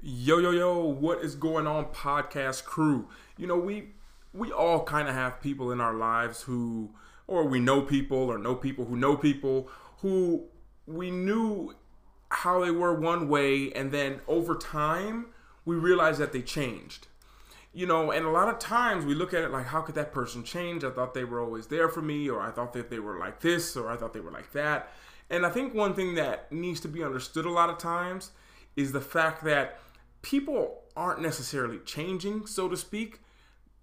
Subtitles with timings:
[0.00, 3.08] Yo yo yo, what is going on podcast crew?
[3.36, 3.88] You know, we
[4.32, 6.90] we all kind of have people in our lives who
[7.26, 10.44] or we know people or know people who know people who
[10.86, 11.74] we knew
[12.30, 15.26] how they were one way and then over time
[15.64, 17.08] we realized that they changed.
[17.72, 20.12] You know, and a lot of times we look at it like how could that
[20.12, 20.84] person change?
[20.84, 23.40] I thought they were always there for me or I thought that they were like
[23.40, 24.92] this or I thought they were like that.
[25.28, 28.30] And I think one thing that needs to be understood a lot of times
[28.76, 29.80] is the fact that
[30.22, 33.20] people aren't necessarily changing, so to speak.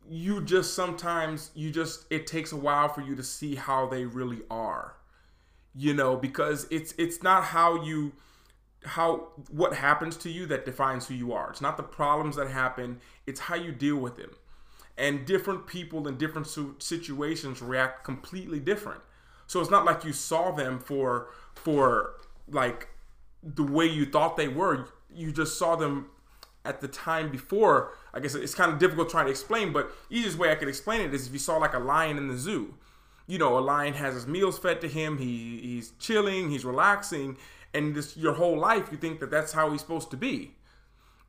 [0.08, 4.06] You just sometimes, you just, it takes a while for you to see how they
[4.06, 4.96] really are.
[5.78, 8.14] You know, because it's it's not how you
[8.86, 11.50] how what happens to you that defines who you are.
[11.50, 14.32] It's not the problems that happen, it's how you deal with them.
[14.98, 16.48] And different people in different
[16.82, 19.02] situations react completely different.
[19.48, 22.14] So it's not like you saw them for for
[22.48, 22.88] like
[23.44, 24.88] the way you thought they were.
[25.14, 26.08] You just saw them
[26.66, 30.38] at the time before, I guess it's kind of difficult trying to explain, but easiest
[30.38, 32.76] way I could explain it is if you saw like a lion in the zoo.
[33.28, 35.18] You know, a lion has his meals fed to him.
[35.18, 37.38] He he's chilling, he's relaxing,
[37.74, 40.56] and this your whole life you think that that's how he's supposed to be.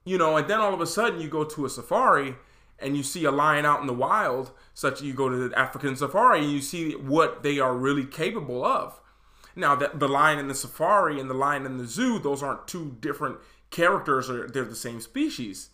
[0.05, 2.37] You know, and then all of a sudden you go to a safari
[2.79, 5.97] and you see a lion out in the wild, such you go to the African
[5.97, 9.01] safari and you see what they are really capable of.
[9.59, 12.69] Now, that the lion in the safari and the lion in the zoo, those aren't
[12.69, 13.39] two different
[13.71, 15.71] characters are they're the same species.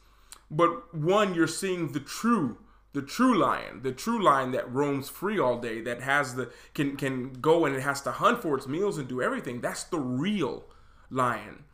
[0.50, 2.58] But one, you're seeing the true,
[2.92, 6.96] the true lion, the true lion that roams free all day, that has the can
[6.96, 9.60] can go and it has to hunt for its meals and do everything.
[9.60, 10.64] That's the real
[11.10, 11.64] lion.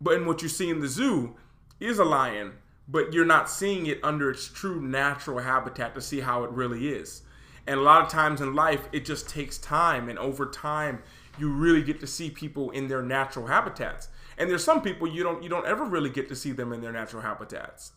[0.00, 1.36] But in what you see in the zoo
[1.80, 2.54] is a lion,
[2.88, 6.88] but you're not seeing it under its true natural habitat to see how it really
[6.88, 7.22] is.
[7.66, 11.02] And a lot of times in life, it just takes time, and over time,
[11.38, 14.08] you really get to see people in their natural habitats.
[14.36, 16.80] And there's some people you don't you don't ever really get to see them in
[16.80, 17.92] their natural habitats.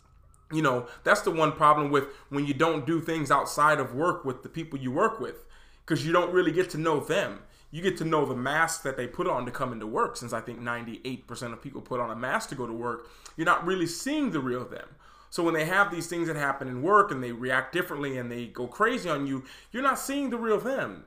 [0.52, 4.24] You know, that's the one problem with when you don't do things outside of work
[4.24, 5.46] with the people you work with
[5.86, 7.40] because you don't really get to know them.
[7.72, 10.34] You get to know the mask that they put on to come into work since
[10.34, 13.10] I think 98% of people put on a mask to go to work.
[13.36, 14.88] You're not really seeing the real them.
[15.30, 18.32] So when they have these things that happen in work and they react differently and
[18.32, 21.06] they go crazy on you, you're not seeing the real them.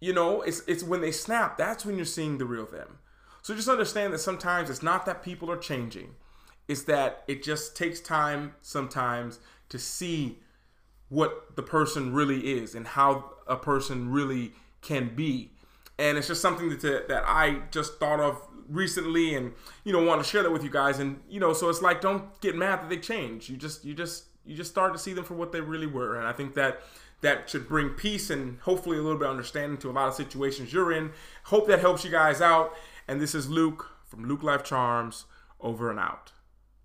[0.00, 2.98] You know, it's it's when they snap, that's when you're seeing the real them.
[3.42, 6.16] So just understand that sometimes it's not that people are changing,
[6.68, 10.38] it's that it just takes time sometimes to see
[11.08, 14.52] what the person really is and how a person really
[14.82, 15.52] can be.
[15.98, 19.52] And it's just something that, that I just thought of recently and
[19.84, 20.98] you know want to share that with you guys.
[20.98, 23.48] And you know so it's like don't get mad that they change.
[23.48, 26.16] You just you just you just start to see them for what they really were.
[26.16, 26.80] And i think that
[27.22, 30.14] that should bring peace and hopefully a little bit of understanding to a lot of
[30.14, 31.12] situations you're in.
[31.44, 32.74] Hope that helps you guys out.
[33.08, 35.24] And this is Luke from Luke Life Charms,
[35.60, 36.32] over and out.